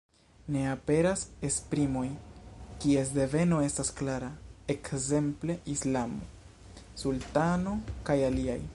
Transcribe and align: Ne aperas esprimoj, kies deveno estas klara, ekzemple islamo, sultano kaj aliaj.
Ne 0.53 0.61
aperas 0.69 1.25
esprimoj, 1.49 2.05
kies 2.85 3.11
deveno 3.19 3.59
estas 3.67 3.93
klara, 4.01 4.31
ekzemple 4.77 5.59
islamo, 5.77 6.27
sultano 7.05 7.81
kaj 8.11 8.23
aliaj. 8.33 8.63